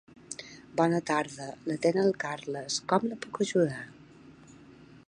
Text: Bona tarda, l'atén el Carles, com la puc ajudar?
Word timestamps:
Bona 0.79 1.01
tarda, 1.09 1.49
l'atén 1.67 2.01
el 2.05 2.09
Carles, 2.25 2.79
com 2.95 3.07
la 3.13 3.21
puc 3.27 3.41
ajudar? 3.47 3.85